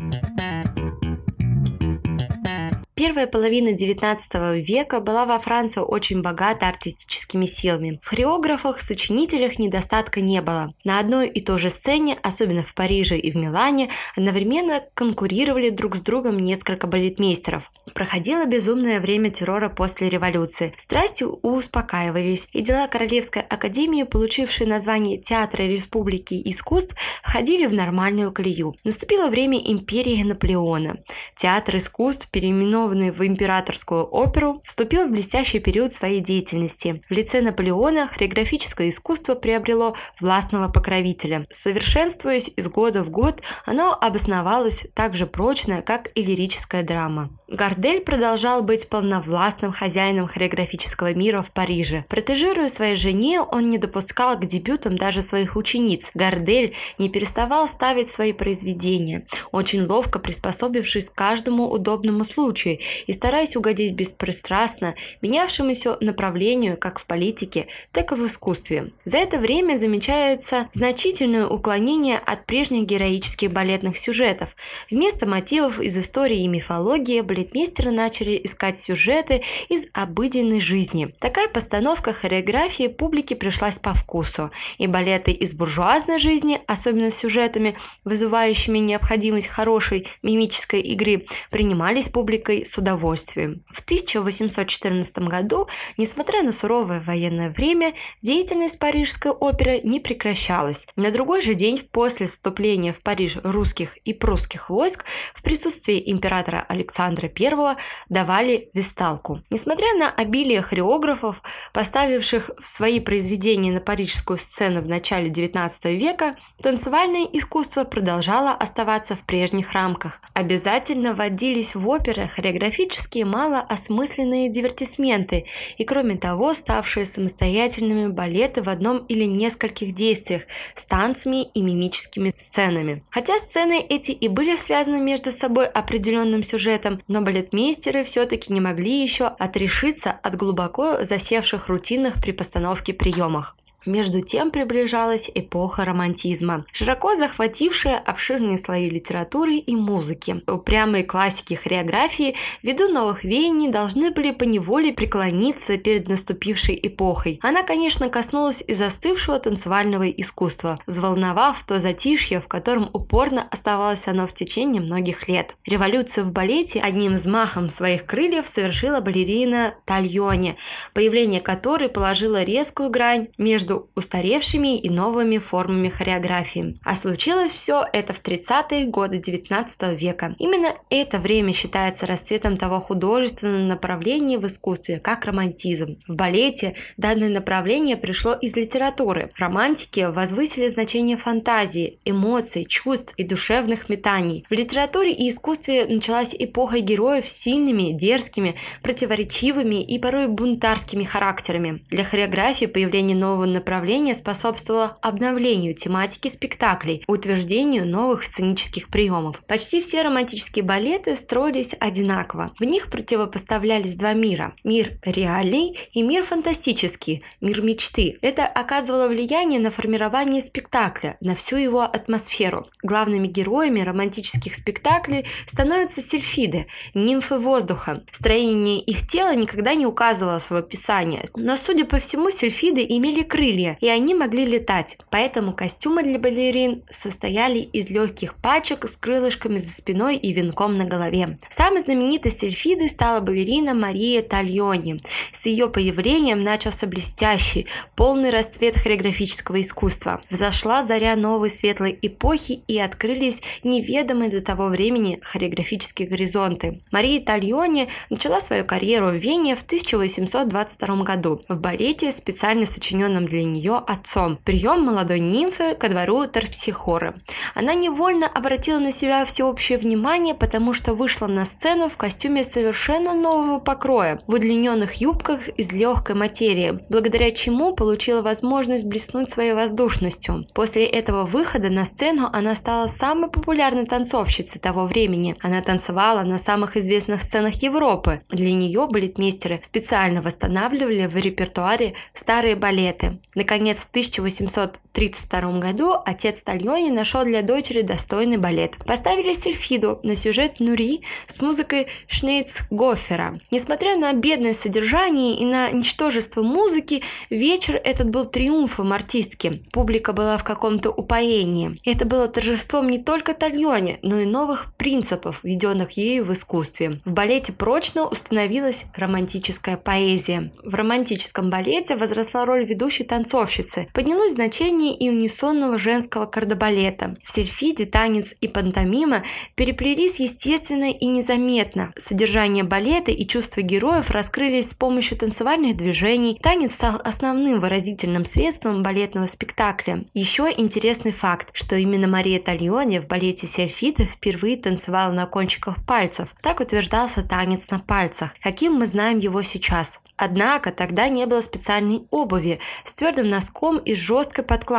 Первая 3.06 3.26
половина 3.26 3.74
XIX 3.74 4.58
века 4.62 4.98
была 4.98 5.26
во 5.26 5.38
Франции 5.38 5.82
очень 5.82 6.22
богата 6.22 6.68
артистическими 6.68 7.44
силами. 7.44 8.00
В 8.02 8.08
хореографах, 8.08 8.80
сочинителях 8.80 9.58
недостатка 9.58 10.22
не 10.22 10.40
было. 10.40 10.72
На 10.84 11.00
одной 11.00 11.28
и 11.28 11.44
той 11.44 11.58
же 11.58 11.68
сцене, 11.68 12.16
особенно 12.22 12.62
в 12.62 12.72
Париже 12.72 13.18
и 13.18 13.30
в 13.30 13.36
Милане, 13.36 13.90
одновременно 14.16 14.80
конкурировали 14.94 15.68
друг 15.68 15.96
с 15.96 16.00
другом 16.00 16.38
несколько 16.38 16.86
балетмейстеров. 16.86 17.70
Проходило 17.92 18.46
безумное 18.46 19.00
время 19.00 19.28
террора 19.28 19.68
после 19.68 20.08
революции. 20.08 20.72
Страсти 20.78 21.24
успокаивались, 21.24 22.48
и 22.52 22.62
дела 22.62 22.88
Королевской 22.88 23.42
академии, 23.42 24.04
получившие 24.04 24.66
название 24.66 25.18
Театра 25.18 25.64
Республики 25.64 26.40
искусств, 26.46 26.96
входили 27.22 27.66
в 27.66 27.74
нормальную 27.74 28.32
колею. 28.32 28.76
Наступило 28.82 29.28
время 29.28 29.58
империи 29.58 30.22
Наполеона. 30.22 30.96
Театр 31.36 31.76
искусств 31.76 32.30
переименован 32.30 32.93
переименованный 32.94 33.10
в 33.10 33.26
императорскую 33.26 34.04
оперу, 34.04 34.62
вступил 34.64 35.06
в 35.06 35.10
блестящий 35.10 35.58
период 35.58 35.92
своей 35.92 36.20
деятельности. 36.20 37.02
В 37.08 37.12
лице 37.12 37.40
Наполеона 37.40 38.08
хореографическое 38.08 38.88
искусство 38.88 39.34
приобрело 39.34 39.94
властного 40.20 40.68
покровителя. 40.68 41.46
Совершенствуясь 41.50 42.52
из 42.56 42.68
года 42.68 43.02
в 43.02 43.10
год, 43.10 43.42
оно 43.66 43.96
обосновалось 44.00 44.86
так 44.94 45.14
же 45.14 45.26
прочно, 45.26 45.82
как 45.82 46.08
и 46.14 46.22
лирическая 46.22 46.82
драма. 46.82 47.30
Гардель 47.48 48.00
продолжал 48.00 48.62
быть 48.62 48.88
полновластным 48.88 49.72
хозяином 49.72 50.26
хореографического 50.26 51.14
мира 51.14 51.42
в 51.42 51.50
Париже. 51.50 52.04
Протежируя 52.08 52.68
своей 52.68 52.96
жене, 52.96 53.40
он 53.40 53.70
не 53.70 53.78
допускал 53.78 54.36
к 54.36 54.46
дебютам 54.46 54.96
даже 54.96 55.22
своих 55.22 55.56
учениц. 55.56 56.10
Гардель 56.14 56.74
не 56.98 57.08
переставал 57.08 57.68
ставить 57.68 58.10
свои 58.10 58.32
произведения, 58.32 59.26
очень 59.52 59.84
ловко 59.84 60.18
приспособившись 60.18 61.10
к 61.10 61.14
каждому 61.14 61.68
удобному 61.68 62.24
случаю 62.24 62.78
и 63.06 63.12
стараясь 63.12 63.56
угодить 63.56 63.94
беспристрастно 63.94 64.94
менявшемуся 65.22 65.96
направлению 66.00 66.76
как 66.76 66.98
в 66.98 67.06
политике, 67.06 67.66
так 67.92 68.12
и 68.12 68.14
в 68.14 68.26
искусстве. 68.26 68.90
За 69.04 69.18
это 69.18 69.38
время 69.38 69.76
замечается 69.76 70.68
значительное 70.72 71.46
уклонение 71.46 72.18
от 72.18 72.46
прежних 72.46 72.84
героических 72.84 73.52
балетных 73.52 73.96
сюжетов. 73.96 74.56
Вместо 74.90 75.26
мотивов 75.26 75.80
из 75.80 75.96
истории 75.98 76.42
и 76.42 76.48
мифологии 76.48 77.20
балетмейстеры 77.20 77.90
начали 77.90 78.40
искать 78.42 78.78
сюжеты 78.78 79.42
из 79.68 79.86
обыденной 79.92 80.60
жизни. 80.60 81.14
Такая 81.18 81.48
постановка 81.48 82.12
хореографии 82.12 82.88
публике 82.88 83.36
пришлась 83.36 83.78
по 83.78 83.94
вкусу, 83.94 84.50
и 84.78 84.86
балеты 84.86 85.32
из 85.32 85.54
буржуазной 85.54 86.18
жизни, 86.18 86.60
особенно 86.66 87.10
с 87.10 87.16
сюжетами, 87.16 87.76
вызывающими 88.04 88.78
необходимость 88.78 89.48
хорошей 89.48 90.06
мимической 90.22 90.80
игры, 90.80 91.26
принимались 91.50 92.08
публикой 92.08 92.64
с 92.64 92.73
с 92.74 92.78
удовольствием. 92.78 93.62
В 93.70 93.82
1814 93.82 95.18
году, 95.20 95.68
несмотря 95.96 96.42
на 96.42 96.50
суровое 96.50 97.00
военное 97.00 97.50
время, 97.50 97.94
деятельность 98.20 98.80
Парижской 98.80 99.30
оперы 99.30 99.80
не 99.84 100.00
прекращалась. 100.00 100.88
На 100.96 101.12
другой 101.12 101.40
же 101.40 101.54
день 101.54 101.80
после 101.92 102.26
вступления 102.26 102.92
в 102.92 103.00
Париж 103.00 103.38
русских 103.44 103.96
и 103.98 104.12
прусских 104.12 104.70
войск 104.70 105.04
в 105.34 105.42
присутствии 105.42 106.02
императора 106.10 106.64
Александра 106.68 107.30
I 107.38 107.76
давали 108.08 108.70
висталку. 108.74 109.40
Несмотря 109.50 109.94
на 109.96 110.10
обилие 110.10 110.60
хореографов, 110.60 111.42
поставивших 111.72 112.50
свои 112.60 112.98
произведения 112.98 113.70
на 113.70 113.80
парижскую 113.80 114.36
сцену 114.36 114.80
в 114.80 114.88
начале 114.88 115.30
XIX 115.30 115.94
века, 115.94 116.34
танцевальное 116.60 117.26
искусство 117.32 117.84
продолжало 117.84 118.50
оставаться 118.50 119.14
в 119.14 119.20
прежних 119.20 119.72
рамках. 119.72 120.20
Обязательно 120.32 121.14
вводились 121.14 121.76
в 121.76 121.88
оперы 121.88 122.26
хореографические 122.54 123.24
малоосмысленные 123.24 124.48
дивертисменты 124.48 125.46
и, 125.76 125.84
кроме 125.84 126.16
того, 126.16 126.54
ставшие 126.54 127.04
самостоятельными 127.04 128.08
балеты 128.08 128.62
в 128.62 128.68
одном 128.68 128.98
или 128.98 129.24
нескольких 129.24 129.92
действиях 129.92 130.42
с 130.74 130.84
танцами 130.84 131.44
и 131.54 131.62
мимическими 131.62 132.32
сценами. 132.36 133.02
Хотя 133.10 133.38
сцены 133.38 133.84
эти 133.88 134.12
и 134.12 134.28
были 134.28 134.56
связаны 134.56 135.00
между 135.00 135.32
собой 135.32 135.66
определенным 135.66 136.42
сюжетом, 136.42 137.00
но 137.08 137.22
балетмейстеры 137.22 138.04
все-таки 138.04 138.52
не 138.52 138.60
могли 138.60 139.02
еще 139.02 139.26
отрешиться 139.26 140.12
от 140.12 140.36
глубоко 140.36 141.02
засевших 141.02 141.68
рутинных 141.68 142.14
при 142.22 142.32
постановке 142.32 142.92
приемах. 142.92 143.56
Между 143.86 144.22
тем 144.22 144.50
приближалась 144.50 145.30
эпоха 145.34 145.84
романтизма, 145.84 146.64
широко 146.72 147.14
захватившая 147.14 147.98
обширные 147.98 148.56
слои 148.56 148.88
литературы 148.88 149.56
и 149.56 149.76
музыки. 149.76 150.42
Упрямые 150.46 151.04
классики 151.04 151.54
хореографии 151.54 152.34
ввиду 152.62 152.88
новых 152.88 153.24
веяний 153.24 153.68
должны 153.68 154.10
были 154.10 154.30
поневоле 154.30 154.92
преклониться 154.92 155.76
перед 155.76 156.08
наступившей 156.08 156.78
эпохой. 156.82 157.38
Она, 157.42 157.62
конечно, 157.62 158.08
коснулась 158.08 158.64
и 158.66 158.72
застывшего 158.72 159.38
танцевального 159.38 160.08
искусства, 160.08 160.80
взволновав 160.86 161.62
то 161.64 161.78
затишье, 161.78 162.40
в 162.40 162.48
котором 162.48 162.88
упорно 162.92 163.46
оставалось 163.50 164.08
оно 164.08 164.26
в 164.26 164.32
течение 164.32 164.80
многих 164.80 165.28
лет. 165.28 165.56
Революцию 165.66 166.24
в 166.24 166.32
балете 166.32 166.80
одним 166.80 167.14
взмахом 167.14 167.68
своих 167.68 168.06
крыльев 168.06 168.46
совершила 168.46 169.00
балерина 169.00 169.74
Тальоне, 169.84 170.56
появление 170.94 171.40
которой 171.40 171.88
положило 171.88 172.42
резкую 172.42 172.90
грань 172.90 173.28
между 173.38 173.73
между 173.74 173.90
устаревшими 173.94 174.78
и 174.78 174.90
новыми 174.90 175.38
формами 175.38 175.88
хореографии. 175.88 176.78
А 176.84 176.94
случилось 176.94 177.52
все 177.52 177.84
это 177.92 178.12
в 178.12 178.22
30-е 178.22 178.86
годы 178.86 179.18
19 179.18 180.00
века. 180.00 180.34
Именно 180.38 180.68
это 180.90 181.18
время 181.18 181.52
считается 181.52 182.06
расцветом 182.06 182.56
того 182.56 182.80
художественного 182.80 183.68
направления 183.68 184.38
в 184.38 184.46
искусстве, 184.46 184.98
как 184.98 185.24
романтизм. 185.24 185.98
В 186.08 186.14
балете 186.14 186.74
данное 186.96 187.28
направление 187.28 187.96
пришло 187.96 188.34
из 188.34 188.56
литературы. 188.56 189.30
Романтики 189.38 190.06
возвысили 190.10 190.68
значение 190.68 191.16
фантазии, 191.16 191.98
эмоций, 192.04 192.64
чувств 192.64 193.14
и 193.16 193.24
душевных 193.24 193.88
метаний. 193.88 194.44
В 194.50 194.52
литературе 194.52 195.12
и 195.12 195.28
искусстве 195.28 195.86
началась 195.86 196.34
эпоха 196.38 196.80
героев 196.80 197.28
с 197.28 197.32
сильными, 197.32 197.92
дерзкими, 197.92 198.54
противоречивыми 198.82 199.82
и 199.82 199.98
порой 199.98 200.28
бунтарскими 200.28 201.04
характерами. 201.04 201.82
Для 201.90 202.04
хореографии 202.04 202.66
появление 202.66 203.16
нового 203.16 203.46
направления 203.46 203.63
направление 203.64 204.14
способствовало 204.14 204.98
обновлению 205.00 205.72
тематики 205.72 206.28
спектаклей, 206.28 207.02
утверждению 207.06 207.88
новых 207.88 208.22
сценических 208.24 208.88
приемов. 208.88 209.42
Почти 209.46 209.80
все 209.80 210.02
романтические 210.02 210.62
балеты 210.62 211.16
строились 211.16 211.74
одинаково. 211.80 212.50
В 212.58 212.64
них 212.64 212.90
противопоставлялись 212.90 213.94
два 213.94 214.12
мира– 214.12 214.54
мир 214.64 214.98
реальный 215.02 215.78
и 215.94 216.02
мир 216.02 216.24
фантастический, 216.24 217.22
мир 217.40 217.62
мечты. 217.62 218.18
Это 218.20 218.44
оказывало 218.46 219.08
влияние 219.08 219.58
на 219.58 219.70
формирование 219.70 220.42
спектакля, 220.42 221.16
на 221.22 221.34
всю 221.34 221.56
его 221.56 221.80
атмосферу. 221.80 222.66
Главными 222.82 223.28
героями 223.28 223.80
романтических 223.80 224.54
спектаклей 224.54 225.24
становятся 225.46 226.02
сильфиды, 226.02 226.66
нимфы 226.92 227.38
воздуха. 227.38 228.02
Строение 228.10 228.78
их 228.80 229.08
тела 229.08 229.34
никогда 229.34 229.74
не 229.74 229.86
указывало 229.86 230.38
свое 230.38 230.60
описание, 230.60 231.30
но, 231.34 231.56
судя 231.56 231.86
по 231.86 231.98
всему, 231.98 232.30
сильфиды 232.30 232.84
имели 232.86 233.22
крылья, 233.22 233.53
крылья, 233.54 233.78
и 233.80 233.88
они 233.88 234.14
могли 234.14 234.44
летать. 234.44 234.98
Поэтому 235.10 235.52
костюмы 235.52 236.02
для 236.02 236.18
балерин 236.18 236.82
состояли 236.90 237.58
из 237.58 237.90
легких 237.90 238.34
пачек 238.34 238.86
с 238.88 238.96
крылышками 238.96 239.56
за 239.56 239.72
спиной 239.72 240.16
и 240.16 240.32
венком 240.32 240.74
на 240.74 240.84
голове. 240.84 241.38
Самой 241.48 241.80
знаменитой 241.80 242.30
сельфидой 242.30 242.88
стала 242.88 243.20
балерина 243.20 243.74
Мария 243.74 244.22
Тальони. 244.22 245.00
С 245.32 245.46
ее 245.46 245.68
появлением 245.68 246.40
начался 246.40 246.86
блестящий, 246.86 247.66
полный 247.96 248.30
расцвет 248.30 248.76
хореографического 248.76 249.60
искусства. 249.60 250.20
Взошла 250.30 250.82
заря 250.82 251.16
новой 251.16 251.50
светлой 251.50 251.98
эпохи 252.02 252.60
и 252.66 252.78
открылись 252.78 253.42
неведомые 253.62 254.30
до 254.30 254.40
того 254.40 254.68
времени 254.68 255.20
хореографические 255.22 256.08
горизонты. 256.08 256.80
Мария 256.90 257.20
Тальони 257.20 257.88
начала 258.10 258.40
свою 258.40 258.64
карьеру 258.64 259.08
в 259.08 259.16
Вене 259.16 259.56
в 259.56 259.62
1822 259.62 260.96
году 261.04 261.42
в 261.48 261.58
балете, 261.58 262.10
специально 262.12 262.66
сочиненном 262.66 263.26
для 263.26 263.33
нее 263.42 263.82
отцом. 263.84 264.38
Прием 264.44 264.82
молодой 264.82 265.18
нимфы 265.18 265.74
ко 265.74 265.88
двору 265.88 266.26
Терпсихоры. 266.26 267.14
Она 267.54 267.74
невольно 267.74 268.26
обратила 268.26 268.78
на 268.78 268.92
себя 268.92 269.24
всеобщее 269.24 269.78
внимание, 269.78 270.34
потому 270.34 270.72
что 270.72 270.94
вышла 270.94 271.26
на 271.26 271.44
сцену 271.44 271.88
в 271.88 271.96
костюме 271.96 272.44
совершенно 272.44 273.14
нового 273.14 273.58
покроя, 273.58 274.20
в 274.26 274.34
удлиненных 274.34 274.94
юбках 274.94 275.48
из 275.48 275.72
легкой 275.72 276.14
материи, 276.14 276.80
благодаря 276.88 277.30
чему 277.30 277.74
получила 277.74 278.22
возможность 278.22 278.86
блеснуть 278.86 279.30
своей 279.30 279.54
воздушностью. 279.54 280.46
После 280.54 280.84
этого 280.84 281.24
выхода 281.24 281.70
на 281.70 281.84
сцену 281.84 282.28
она 282.32 282.54
стала 282.54 282.86
самой 282.86 283.30
популярной 283.30 283.86
танцовщицей 283.86 284.60
того 284.60 284.86
времени. 284.86 285.36
Она 285.40 285.60
танцевала 285.60 286.22
на 286.22 286.38
самых 286.38 286.76
известных 286.76 287.22
сценах 287.22 287.54
Европы. 287.62 288.20
Для 288.28 288.52
нее 288.52 288.86
балетмейстеры 288.90 289.58
специально 289.62 290.22
восстанавливали 290.22 291.06
в 291.06 291.16
репертуаре 291.16 291.94
старые 292.12 292.56
балеты. 292.56 293.18
Наконец, 293.34 293.82
в 293.82 294.83
1832 294.94 295.58
году 295.58 295.96
отец 296.04 296.42
Тальони 296.42 296.90
нашел 296.90 297.24
для 297.24 297.42
дочери 297.42 297.80
достойный 297.80 298.36
балет. 298.36 298.76
Поставили 298.86 299.32
сельфиду 299.32 299.98
на 300.04 300.14
сюжет 300.14 300.60
Нури 300.60 301.02
с 301.26 301.40
музыкой 301.40 301.88
Шнейцгофера. 302.06 303.40
Несмотря 303.50 303.96
на 303.96 304.12
бедное 304.12 304.52
содержание 304.52 305.36
и 305.36 305.44
на 305.44 305.70
ничтожество 305.72 306.42
музыки, 306.42 307.02
вечер 307.28 307.80
этот 307.82 308.08
был 308.08 308.24
триумфом 308.24 308.92
артистки. 308.92 309.64
Публика 309.72 310.12
была 310.12 310.38
в 310.38 310.44
каком-то 310.44 310.90
упоении. 310.90 311.76
Это 311.84 312.04
было 312.04 312.28
торжеством 312.28 312.88
не 312.88 312.98
только 312.98 313.34
Тальони, 313.34 313.98
но 314.02 314.20
и 314.20 314.26
новых 314.26 314.72
принципов, 314.76 315.40
введенных 315.42 315.92
ею 315.92 316.24
в 316.24 316.32
искусстве. 316.32 317.00
В 317.04 317.12
балете 317.12 317.52
прочно 317.52 318.06
установилась 318.06 318.84
романтическая 318.94 319.76
поэзия. 319.76 320.52
В 320.62 320.74
романтическом 320.74 321.50
балете 321.50 321.96
возросла 321.96 322.44
роль 322.44 322.64
ведущей 322.64 323.02
танцовщицы, 323.02 323.88
поднялось 323.92 324.32
значение 324.34 324.83
и 324.92 325.08
унисонного 325.08 325.78
женского 325.78 326.26
кардебалета. 326.26 327.16
В 327.22 327.30
сельфиде 327.30 327.86
танец 327.86 328.34
и 328.40 328.48
пантомима 328.48 329.22
переплелись 329.54 330.20
естественно 330.20 330.90
и 330.90 331.06
незаметно. 331.06 331.92
Содержание 331.96 332.64
балета 332.64 333.12
и 333.12 333.26
чувства 333.26 333.62
героев 333.62 334.10
раскрылись 334.10 334.70
с 334.70 334.74
помощью 334.74 335.16
танцевальных 335.16 335.76
движений. 335.76 336.38
Танец 336.42 336.74
стал 336.74 337.00
основным 337.04 337.58
выразительным 337.60 338.24
средством 338.24 338.82
балетного 338.82 339.26
спектакля. 339.26 340.04
Еще 340.12 340.52
интересный 340.56 341.12
факт, 341.12 341.50
что 341.52 341.76
именно 341.76 342.08
Мария 342.08 342.40
Тальоне 342.40 343.00
в 343.00 343.06
балете 343.06 343.46
Сельфида 343.46 344.04
впервые 344.04 344.56
танцевала 344.56 345.12
на 345.12 345.26
кончиках 345.26 345.84
пальцев. 345.86 346.34
Так 346.42 346.60
утверждался 346.60 347.22
танец 347.22 347.70
на 347.70 347.78
пальцах, 347.78 348.34
каким 348.42 348.74
мы 348.74 348.86
знаем 348.86 349.18
его 349.18 349.42
сейчас. 349.42 350.00
Однако 350.16 350.70
тогда 350.70 351.08
не 351.08 351.26
было 351.26 351.40
специальной 351.40 352.06
обуви 352.10 352.60
с 352.84 352.94
твердым 352.94 353.28
носком 353.28 353.78
и 353.78 353.94
жесткой 353.94 354.44
подкладкой, 354.44 354.73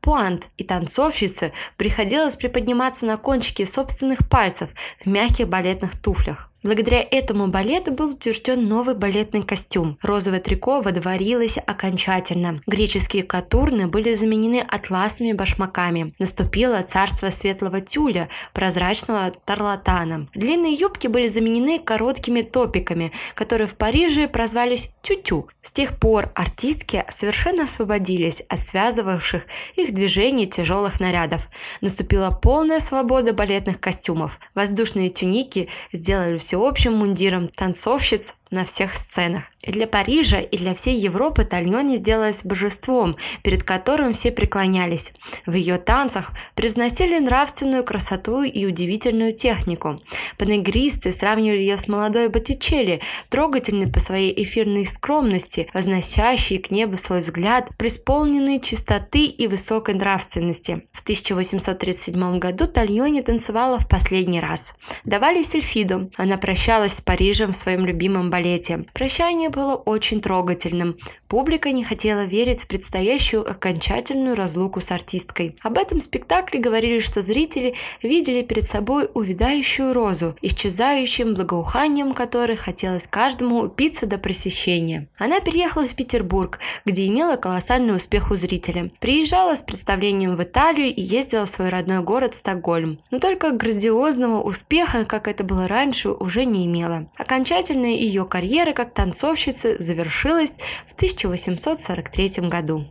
пуант, 0.00 0.48
и 0.56 0.64
танцовщице 0.64 1.52
приходилось 1.76 2.36
приподниматься 2.36 3.06
на 3.06 3.16
кончике 3.16 3.66
собственных 3.66 4.28
пальцев 4.28 4.70
в 5.04 5.06
мягких 5.06 5.48
балетных 5.48 6.00
туфлях. 6.00 6.50
Благодаря 6.64 7.06
этому 7.10 7.48
балету 7.48 7.92
был 7.92 8.12
утвержден 8.12 8.66
новый 8.66 8.94
балетный 8.94 9.42
костюм. 9.42 9.98
Розовое 10.00 10.40
трико 10.40 10.80
водворилось 10.80 11.58
окончательно. 11.58 12.62
Греческие 12.66 13.22
катурны 13.22 13.86
были 13.86 14.14
заменены 14.14 14.64
атласными 14.66 15.34
башмаками. 15.34 16.14
Наступило 16.18 16.80
царство 16.82 17.28
светлого 17.28 17.80
тюля, 17.80 18.30
прозрачного 18.54 19.30
тарлатана. 19.44 20.26
Длинные 20.34 20.72
юбки 20.72 21.06
были 21.06 21.28
заменены 21.28 21.78
короткими 21.78 22.40
топиками, 22.40 23.12
которые 23.34 23.66
в 23.66 23.74
Париже 23.74 24.26
прозвались 24.26 24.90
тютю. 25.02 25.50
С 25.60 25.70
тех 25.70 25.98
пор 25.98 26.32
артистки 26.34 27.04
совершенно 27.10 27.64
освободились 27.64 28.40
от 28.48 28.60
связывавших 28.60 29.42
их 29.76 29.92
движений 29.92 30.46
тяжелых 30.46 30.98
нарядов. 30.98 31.46
Наступила 31.82 32.30
полная 32.30 32.80
свобода 32.80 33.34
балетных 33.34 33.78
костюмов. 33.80 34.40
Воздушные 34.54 35.10
тюники 35.10 35.68
сделали 35.92 36.38
все 36.38 36.53
всеобщим 36.54 36.92
мундиром 36.94 37.48
танцовщиц 37.48 38.36
на 38.54 38.64
всех 38.64 38.96
сценах. 38.96 39.42
И 39.62 39.72
для 39.72 39.86
Парижа, 39.86 40.40
и 40.40 40.56
для 40.56 40.74
всей 40.74 40.96
Европы 40.98 41.44
Тальони 41.44 41.96
сделалась 41.96 42.44
божеством, 42.44 43.16
перед 43.42 43.62
которым 43.64 44.12
все 44.12 44.30
преклонялись. 44.30 45.12
В 45.46 45.54
ее 45.54 45.78
танцах 45.78 46.32
произносили 46.54 47.18
нравственную 47.18 47.82
красоту 47.82 48.42
и 48.42 48.66
удивительную 48.66 49.32
технику. 49.32 49.98
Панегристы 50.38 51.12
сравнивали 51.12 51.58
ее 51.58 51.76
с 51.76 51.88
молодой 51.88 52.28
Боттичелли, 52.28 53.00
трогательной 53.30 53.90
по 53.90 54.00
своей 54.00 54.32
эфирной 54.44 54.86
скромности, 54.86 55.68
возносящей 55.74 56.58
к 56.58 56.70
небу 56.70 56.96
свой 56.96 57.20
взгляд, 57.20 57.70
преисполненной 57.76 58.60
чистоты 58.60 59.24
и 59.24 59.48
высокой 59.48 59.94
нравственности. 59.94 60.82
В 60.92 61.02
1837 61.02 62.38
году 62.38 62.66
Тальони 62.66 63.22
танцевала 63.22 63.78
в 63.78 63.88
последний 63.88 64.40
раз. 64.40 64.74
Давали 65.04 65.42
сельфиду. 65.42 66.10
Она 66.16 66.36
прощалась 66.36 66.94
с 66.94 67.00
Парижем 67.00 67.52
в 67.52 67.56
своем 67.56 67.84
любимом 67.86 68.30
балете 68.30 68.43
балете. 68.44 68.84
Прощание 68.92 69.48
было 69.48 69.74
очень 69.74 70.20
трогательным. 70.20 70.96
Публика 71.28 71.72
не 71.72 71.82
хотела 71.82 72.24
верить 72.24 72.62
в 72.62 72.66
предстоящую 72.68 73.48
окончательную 73.50 74.36
разлуку 74.36 74.80
с 74.80 74.92
артисткой. 74.92 75.56
Об 75.62 75.78
этом 75.78 76.00
спектакле 76.00 76.60
говорили, 76.60 76.98
что 77.00 77.22
зрители 77.22 77.74
видели 78.02 78.42
перед 78.42 78.68
собой 78.68 79.08
увядающую 79.14 79.92
розу, 79.92 80.36
исчезающим 80.42 81.34
благоуханием 81.34 82.12
которой 82.12 82.56
хотелось 82.56 83.08
каждому 83.08 83.62
упиться 83.62 84.06
до 84.06 84.18
пресыщения. 84.18 85.08
Она 85.18 85.40
переехала 85.40 85.88
в 85.88 85.94
Петербург, 85.96 86.60
где 86.84 87.06
имела 87.06 87.36
колоссальный 87.36 87.96
успех 87.96 88.30
у 88.30 88.36
зрителя. 88.36 88.92
Приезжала 89.00 89.56
с 89.56 89.62
представлением 89.62 90.36
в 90.36 90.42
Италию 90.42 90.94
и 90.94 91.00
ездила 91.00 91.46
в 91.46 91.48
свой 91.48 91.68
родной 91.68 92.00
город 92.00 92.34
Стокгольм. 92.34 93.00
Но 93.10 93.18
только 93.18 93.50
грандиозного 93.50 94.40
успеха, 94.40 95.04
как 95.04 95.26
это 95.26 95.42
было 95.42 95.66
раньше, 95.66 96.10
уже 96.10 96.44
не 96.44 96.66
имела. 96.66 97.08
Окончательная 97.16 97.94
ее 97.94 98.24
карьера 98.34 98.72
как 98.72 98.92
танцовщицы 98.92 99.76
завершилась 99.80 100.56
в 100.88 100.94
1843 100.94 102.48
году. 102.48 102.84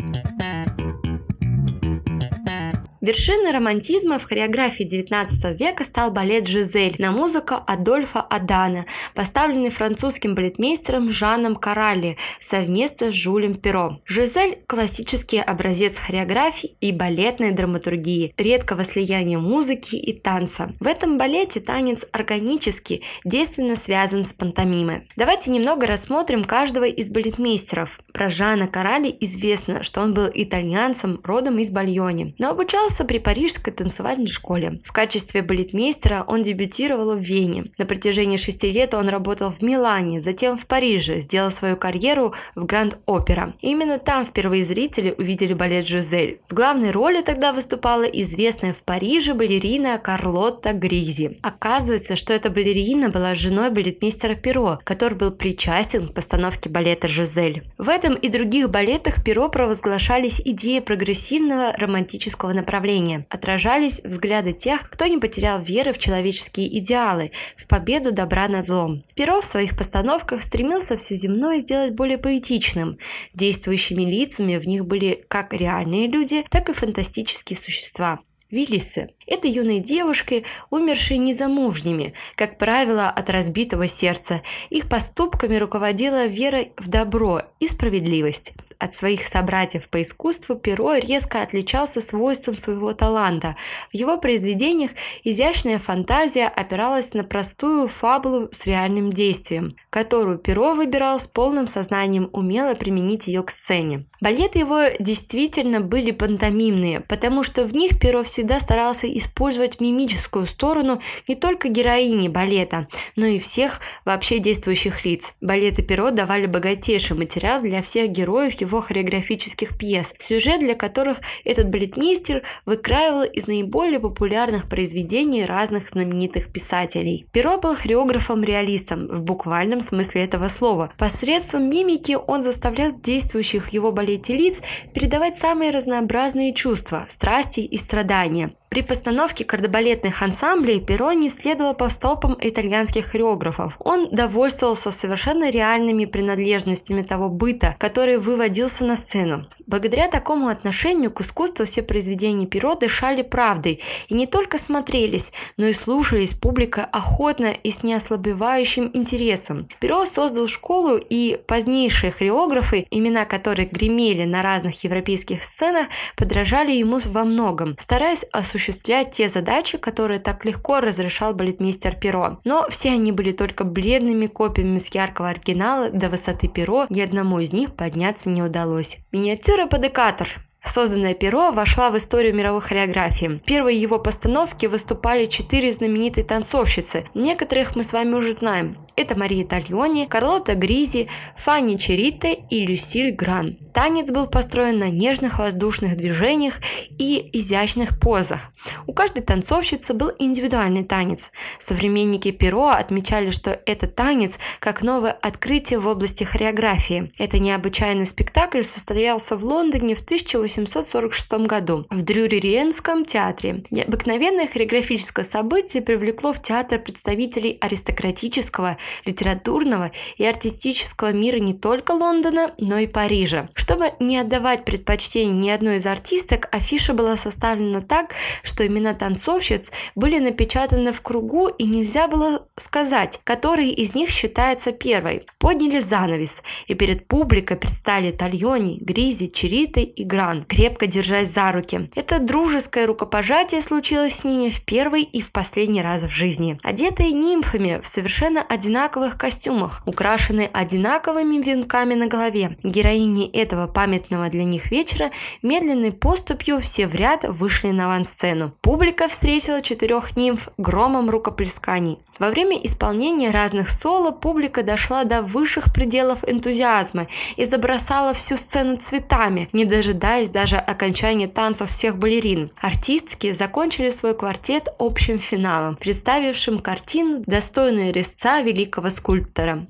Вершиной 3.04 3.52
романтизма 3.52 4.18
в 4.18 4.24
хореографии 4.24 4.86
XIX 4.86 5.58
века 5.58 5.84
стал 5.84 6.10
балет 6.10 6.48
«Жизель» 6.48 6.96
на 7.00 7.12
музыку 7.12 7.56
Адольфа 7.68 8.22
Адана, 8.22 8.86
поставленный 9.14 9.72
французским 9.72 10.36
балетмейстером 10.36 11.12
Жаном 11.12 11.58
Каралли 11.58 12.16
совместно 12.40 13.12
с 13.12 13.14
Жюлем 13.14 13.56
Перо. 13.56 14.00
«Жизель»– 14.06 14.58
классический 14.68 15.40
образец 15.40 16.00
хореографии 16.00 16.78
и 16.80 16.94
балетной 16.94 17.52
драматургии, 17.52 18.34
редкого 18.38 18.86
слияния 18.86 19.38
музыки 19.38 19.98
и 19.98 20.14
танца. 20.14 20.72
В 20.80 20.88
этом 20.88 21.18
балете 21.18 21.60
танец 21.60 22.06
органически, 22.14 23.02
действенно 23.26 23.76
связан 23.76 24.24
с 24.24 24.32
пантомимой. 24.32 25.10
Давайте 25.18 25.52
немного 25.52 25.88
рассмотрим 25.88 26.46
каждого 26.46 26.86
из 26.86 27.10
балетмейстеров. 27.10 28.00
Про 28.14 28.30
Жана 28.30 28.70
Каралли 28.70 29.14
известно, 29.20 29.84
что 29.84 30.00
он 30.00 30.14
был 30.14 30.30
итальянцем, 30.34 31.20
родом 31.26 31.58
из 31.58 31.70
Бальони, 31.70 32.34
но 32.40 32.52
обучался 32.52 32.93
учился 32.94 33.06
при 33.06 33.18
Парижской 33.18 33.74
танцевальной 33.74 34.28
школе. 34.28 34.80
В 34.84 34.92
качестве 34.92 35.42
балетмейстера 35.42 36.24
он 36.28 36.44
дебютировал 36.44 37.16
в 37.16 37.22
Вене. 37.22 37.66
На 37.80 37.86
протяжении 37.86 38.38
шести 38.38 38.70
лет 38.72 38.94
он 38.94 39.10
работал 39.10 39.52
в 39.52 39.64
Милане, 39.64 40.20
затем 40.20 40.58
в 40.58 40.68
Париже, 40.68 41.20
сделал 41.20 41.50
свою 41.50 41.76
карьеру 41.76 42.34
в 42.56 42.66
Гранд-Опера. 42.66 43.54
Именно 43.62 43.98
там 43.98 44.26
впервые 44.26 44.64
зрители 44.64 45.16
увидели 45.18 45.54
балет 45.54 45.88
«Жизель». 45.88 46.40
В 46.48 46.54
главной 46.54 46.92
роли 46.92 47.22
тогда 47.22 47.52
выступала 47.52 48.04
известная 48.04 48.74
в 48.74 48.84
Париже 48.84 49.34
балерина 49.34 49.98
Карлотта 49.98 50.74
Гризи. 50.74 51.40
Оказывается, 51.42 52.16
что 52.16 52.34
эта 52.34 52.52
балерина 52.52 53.10
была 53.10 53.34
женой 53.34 53.72
балетмейстера 53.72 54.36
Перо, 54.36 54.80
который 54.84 55.18
был 55.18 55.32
причастен 55.32 56.08
к 56.08 56.14
постановке 56.14 56.70
балета 56.70 57.08
«Жизель». 57.08 57.64
В 57.78 57.90
этом 57.90 58.14
и 58.14 58.30
других 58.30 58.70
балетах 58.70 59.24
Перо 59.24 59.50
провозглашались 59.50 60.42
идеи 60.46 60.80
прогрессивного 60.80 61.74
романтического 61.78 62.54
направления 62.54 62.83
направления 62.84 63.26
отражались 63.30 64.02
взгляды 64.04 64.52
тех, 64.52 64.90
кто 64.90 65.06
не 65.06 65.18
потерял 65.18 65.62
веры 65.62 65.94
в 65.94 65.98
человеческие 65.98 66.78
идеалы, 66.80 67.32
в 67.56 67.66
победу 67.68 68.12
добра 68.12 68.50
над 68.50 68.66
злом. 68.66 69.06
Перо 69.16 69.40
в 69.40 69.46
своих 69.46 69.78
постановках 69.78 70.44
стремился 70.44 70.98
все 70.98 71.16
земное 71.16 71.60
сделать 71.60 71.94
более 71.94 72.18
поэтичным. 72.18 72.98
Действующими 73.34 74.04
лицами 74.04 74.58
в 74.58 74.68
них 74.68 74.86
были 74.86 75.24
как 75.30 75.54
реальные 75.54 76.10
люди, 76.10 76.44
так 76.50 76.70
и 76.70 76.74
фантастические 76.74 77.58
существа. 77.58 78.20
Виллисы– 78.52 79.10
это 79.28 79.48
юные 79.48 79.80
девушки, 79.80 80.46
умершие 80.70 81.18
незамужними, 81.18 82.14
как 82.36 82.58
правило, 82.58 83.10
от 83.10 83.30
разбитого 83.30 83.88
сердца. 83.88 84.42
Их 84.70 84.90
поступками 84.90 85.56
руководила 85.56 86.26
вера 86.26 86.66
в 86.78 86.88
добро 86.88 87.42
и 87.60 87.68
справедливость. 87.68 88.54
От 88.84 88.96
своих 88.96 89.26
собратьев 89.26 89.88
по 89.88 90.02
искусству 90.02 90.56
Перо 90.56 90.96
резко 90.96 91.42
отличался 91.42 92.02
свойством 92.02 92.54
своего 92.54 92.92
таланта. 92.92 93.56
В 93.94 93.96
его 93.96 94.18
произведениях 94.18 94.92
изящная 95.24 95.80
фантазия 95.80 96.48
опиралась 96.48 97.14
на 97.14 97.24
простую 97.24 97.88
фабулу 97.88 98.50
с 98.52 98.68
реальным 98.68 99.10
действием, 99.10 99.78
которую 99.90 100.38
Перо 100.38 100.74
выбирал 100.74 101.18
с 101.18 101.28
полным 101.28 101.66
сознанием 101.66 102.30
умело 102.34 102.74
применить 102.74 103.28
ее 103.28 103.42
к 103.44 103.52
сцене. 103.52 104.06
Балеты 104.20 104.60
его 104.60 104.82
действительно 105.00 105.80
были 105.80 106.12
пантомимные, 106.12 107.00
потому 107.00 107.44
что 107.44 107.64
в 107.64 107.74
них 107.74 108.00
Перо 108.00 108.24
всегда 108.24 108.60
старался 108.60 109.08
использовать 109.18 109.80
мимическую 109.80 110.46
сторону 110.46 111.02
не 111.28 111.36
только 111.36 111.70
героини 111.70 112.28
балета, 112.28 112.88
но 113.16 113.26
и 113.26 113.40
всех 113.40 113.80
вообще 114.06 114.40
действующих 114.40 115.06
лиц. 115.06 115.36
Балеты 115.42 115.84
Перо 115.84 116.12
давали 116.12 116.46
богатейший 116.46 117.18
материал 117.18 117.62
для 117.62 117.82
всех 117.82 118.10
героев 118.10 118.60
его 118.60 118.82
хореографических 118.82 119.78
пьес, 119.78 120.14
сюжет 120.20 120.60
для 120.60 120.76
которых 120.76 121.18
этот 121.46 121.70
балетмейстер 121.70 122.44
выкраивал 122.66 123.24
из 123.24 123.48
наиболее 123.48 124.00
популярных 124.00 124.68
произведений 124.70 125.46
разных 125.46 125.90
знаменитых 125.90 126.52
писателей. 126.52 127.28
Перо 127.32 127.58
был 127.58 127.76
хореографом-реалистом 127.76 129.08
в 129.08 129.22
буквальном 129.22 129.82
смысле 129.82 130.24
этого 130.24 130.48
слова. 130.48 130.92
Посредством 130.98 131.70
мимики 131.70 132.18
он 132.28 132.42
заставлял 132.42 132.92
действующих 132.94 133.68
в 133.68 133.70
его 133.74 133.92
балете 133.92 134.36
лиц 134.36 134.62
передавать 134.94 135.38
самые 135.38 135.72
разнообразные 135.72 136.54
чувства, 136.54 137.06
страсти 137.08 137.62
и 137.62 137.78
страдания. 137.78 138.52
При 138.74 138.82
постановке 138.82 139.46
кардебалетных 139.46 140.24
ансамблей 140.24 140.80
Перо 140.80 141.14
не 141.14 141.30
следовал 141.30 141.76
по 141.76 141.90
стопам 141.90 142.36
итальянских 142.42 143.06
хореографов. 143.06 143.76
Он 143.78 144.10
довольствовался 144.10 144.90
совершенно 144.90 145.52
реальными 145.52 146.06
принадлежностями 146.06 147.04
того 147.04 147.30
быта, 147.30 147.76
который 147.78 148.18
выводился 148.18 148.84
на 148.84 148.96
сцену. 148.96 149.46
Благодаря 149.68 150.08
такому 150.08 150.48
отношению 150.48 151.12
к 151.12 151.22
искусству 151.22 151.66
все 151.66 151.84
произведения 151.84 152.46
Перо 152.46 152.76
дышали 152.76 153.22
правдой 153.22 153.82
и 154.08 154.14
не 154.14 154.28
только 154.28 154.58
смотрелись, 154.58 155.32
но 155.58 155.68
и 155.68 155.74
слушались 155.74 156.34
публика 156.34 156.84
охотно 156.86 157.52
и 157.52 157.72
с 157.72 157.84
неослабевающим 157.84 158.92
интересом. 158.94 159.68
Перо 159.80 160.06
создал 160.06 160.48
школу 160.48 160.98
и 160.98 161.40
позднейшие 161.48 162.12
хореографы, 162.12 162.86
имена 162.92 163.26
которых 163.26 163.72
гремели 163.72 164.26
на 164.26 164.42
разных 164.42 164.84
европейских 164.84 165.44
сценах, 165.44 165.88
подражали 166.18 166.72
ему 166.72 167.00
во 167.06 167.24
многом, 167.24 167.76
стараясь 167.78 168.26
осуществлять 168.32 169.12
те 169.12 169.28
задачи, 169.30 169.78
которые 169.78 170.20
так 170.20 170.46
легко 170.46 170.80
разрешал 170.80 171.34
балетмейстер 171.34 171.96
Перо. 171.96 172.40
Но 172.44 172.68
все 172.70 172.90
они 172.90 173.12
были 173.12 173.32
только 173.32 173.64
бледными 173.64 174.28
копиями 174.28 174.78
с 174.78 174.94
яркого 174.94 175.30
оригинала 175.30 175.90
до 175.90 176.10
высоты 176.10 176.48
Перо, 176.48 176.86
ни 176.90 177.02
одному 177.02 177.40
из 177.40 177.54
них 177.54 177.76
подняться 177.76 178.30
не 178.30 178.42
удалось. 178.42 179.00
Миниатюра 179.12 179.53
под 179.68 179.86
экатор 179.86 180.28
Созданное 180.64 181.14
перо 181.14 181.52
вошла 181.52 181.92
в 181.92 181.98
историю 181.98 182.34
мировой 182.34 182.62
хореографии. 182.62 183.42
Первые 183.46 183.80
его 183.80 184.00
постановки 184.00 184.66
выступали 184.66 185.26
четыре 185.26 185.74
знаменитые 185.74 186.24
танцовщицы. 186.24 187.06
Некоторых 187.14 187.76
мы 187.76 187.84
с 187.84 187.92
вами 187.92 188.16
уже 188.16 188.32
знаем. 188.32 188.78
Это 188.96 189.18
Мария 189.18 189.46
Тальони, 189.46 190.06
Карлота 190.06 190.54
Гризи, 190.54 191.10
Фанни 191.36 191.78
Черите 191.78 192.34
и 192.50 192.66
Люсиль 192.66 193.12
Гран. 193.12 193.58
Танец 193.74 194.12
был 194.12 194.28
построен 194.28 194.78
на 194.78 194.92
нежных 194.92 195.40
воздушных 195.40 195.98
движениях 195.98 196.60
и 197.00 197.28
изящных 197.34 198.00
позах. 198.00 198.40
У 198.86 198.94
каждой 198.94 199.24
танцовщицы 199.24 199.96
был 199.96 200.12
индивидуальный 200.20 200.84
танец. 200.84 201.32
Современники 201.58 202.30
Перо 202.32 202.70
отмечали, 202.70 203.32
что 203.32 203.60
этот 203.66 203.96
танец 203.96 204.38
как 204.60 204.84
новое 204.84 205.12
открытие 205.12 205.80
в 205.80 205.88
области 205.88 206.24
хореографии. 206.24 207.12
Это 207.18 207.40
необычайный 207.40 208.06
спектакль 208.06 208.62
состоялся 208.62 209.36
в 209.36 209.44
Лондоне 209.44 209.96
в 209.96 210.06
1846 210.54 211.48
году 211.48 211.86
в 211.90 212.02
Дрюри-Риенском 212.04 213.06
театре. 213.06 213.64
Необыкновенное 213.72 214.48
хореографическое 214.48 215.26
событие 215.26 215.82
привлекло 215.82 216.34
в 216.34 216.42
театр 216.42 216.80
представителей 216.80 217.58
аристократического 217.62 218.78
литературного 219.06 219.92
и 220.18 220.26
артистического 220.26 221.12
мира 221.14 221.40
не 221.40 221.54
только 221.54 221.92
Лондона, 221.92 222.54
но 222.58 222.78
и 222.78 222.88
Парижа. 222.88 223.50
Чтобы 223.54 223.92
не 224.00 224.18
отдавать 224.18 224.66
предпочтение 224.66 225.34
ни 225.34 225.50
одной 225.50 225.78
из 225.78 225.86
артисток, 225.86 226.48
афиша 226.52 226.94
была 226.94 227.18
составлена 227.18 227.82
так, 227.82 228.14
что 228.44 228.66
имена 228.66 228.94
танцовщиц 228.94 229.72
были 229.96 230.20
напечатаны 230.20 230.92
в 230.92 231.02
кругу 231.02 231.48
и 231.48 231.64
нельзя 231.66 232.08
было 232.08 232.48
сказать, 232.56 233.20
который 233.24 233.70
из 233.70 233.96
них 233.96 234.10
считается 234.10 234.72
первой. 234.72 235.26
Подняли 235.40 235.80
занавес, 235.80 236.44
и 236.68 236.74
перед 236.74 237.08
публикой 237.08 237.58
предстали 237.58 238.12
Тальони, 238.12 238.78
Гризи, 238.82 239.28
Чериты 239.28 239.82
и 239.84 240.04
Гран, 240.04 240.43
крепко 240.48 240.88
держась 240.88 241.30
за 241.30 241.52
руки. 241.52 241.90
Это 241.96 242.20
дружеское 242.20 242.86
рукопожатие 242.86 243.62
случилось 243.62 244.16
с 244.16 244.24
ними 244.24 244.50
в 244.50 244.62
первый 244.66 245.04
и 245.04 245.22
в 245.22 245.32
последний 245.32 245.82
раз 245.82 246.04
в 246.04 246.10
жизни. 246.10 246.58
Одетые 246.64 247.12
нимфами 247.12 247.80
в 247.82 247.88
совершенно 247.88 248.42
одинаковых 248.42 249.18
костюмах, 249.18 249.82
украшенные 249.86 250.48
одинаковыми 250.48 251.42
венками 251.42 251.94
на 251.94 252.08
голове. 252.08 252.58
Героини 252.64 253.30
этого 253.30 253.68
памятного 253.68 254.30
для 254.30 254.44
них 254.44 254.72
вечера 254.72 255.12
медленной 255.42 255.92
поступью 255.92 256.60
все 256.60 256.88
в 256.88 256.96
ряд 256.96 257.26
вышли 257.28 257.70
на 257.70 257.86
авансцену. 257.86 258.54
Публика 258.62 259.08
встретила 259.08 259.62
четырех 259.62 260.16
нимф 260.16 260.50
громом 260.58 261.10
рукоплесканий. 261.10 262.00
Во 262.20 262.30
время 262.30 262.58
исполнения 262.64 263.32
разных 263.32 263.70
соло 263.70 264.12
публика 264.12 264.62
дошла 264.62 265.04
до 265.04 265.22
высших 265.22 265.74
пределов 265.74 266.20
энтузиазма 266.28 267.08
и 267.38 267.44
забросала 267.44 268.14
всю 268.14 268.38
сцену 268.38 268.78
цветами, 268.78 269.50
не 269.52 269.66
дожидаясь 269.66 270.30
даже 270.30 270.58
окончания 270.58 271.28
танцев 271.28 271.72
всех 271.72 271.98
балерин. 271.98 272.52
Артистки 272.62 273.34
закончили 273.34 273.90
свой 273.90 274.16
квартет 274.16 274.68
общим 274.78 275.18
финалом, 275.18 275.76
представившим 275.76 276.60
картину, 276.60 277.24
достойную 277.26 277.92
резца 277.92 278.42
великого 278.42 278.90
скульптора. 278.90 279.66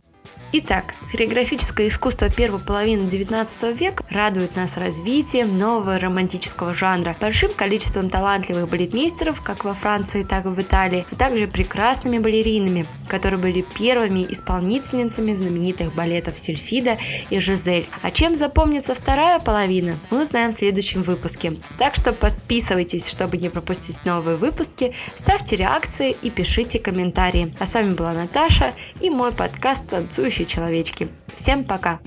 Итак, 0.56 0.94
хореографическое 1.12 1.88
искусство 1.88 2.30
первой 2.30 2.60
половины 2.60 3.10
19 3.10 3.76
века 3.76 4.04
радует 4.12 4.56
нас 4.56 4.78
развитием 4.78 5.58
нового 5.58 5.98
романтического 5.98 6.76
жанра, 6.76 7.16
большим 7.20 7.50
количеством 7.50 8.08
талантливых 8.08 8.70
балетмейстеров 8.70 9.42
как 9.42 9.64
во 9.64 9.74
Франции, 9.74 10.22
так 10.22 10.46
и 10.46 10.50
в 10.50 10.62
Италии, 10.62 11.08
а 11.12 11.16
также 11.16 11.48
прекрасными 11.48 12.20
балеринами, 12.20 12.86
которые 13.08 13.40
были 13.40 13.66
первыми 13.78 14.26
исполнительницами 14.30 15.34
знаменитых 15.34 15.94
балетов 15.96 16.38
Сильфида 16.38 16.98
и 17.30 17.40
Жизель. 17.40 17.88
А 18.02 18.12
чем 18.12 18.36
запомнится 18.36 18.96
вторая 18.96 19.40
половина, 19.40 19.98
мы 20.10 20.22
узнаем 20.22 20.52
в 20.52 20.56
следующем 20.56 21.04
выпуске. 21.04 21.58
Так 21.78 21.96
что 21.96 22.14
подписывайтесь, 22.14 23.10
чтобы 23.10 23.38
не 23.38 23.50
пропустить 23.50 24.04
новые 24.06 24.38
выпуски, 24.38 24.94
ставьте 25.16 25.56
реакции 25.56 26.16
и 26.22 26.30
пишите 26.30 26.80
комментарии. 26.80 27.56
А 27.60 27.66
с 27.66 27.74
вами 27.74 27.94
была 27.94 28.14
Наташа 28.14 28.74
и 29.00 29.10
мой 29.10 29.32
подкаст 29.32 29.88
«Танцующий 29.88 30.46
человечки». 30.46 31.10
Всем 31.36 31.64
пока! 31.64 32.00